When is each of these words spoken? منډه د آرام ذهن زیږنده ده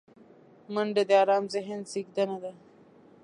منډه 0.73 1.03
د 1.09 1.11
آرام 1.23 1.43
ذهن 1.53 1.79
زیږنده 1.91 2.37
ده 2.43 2.51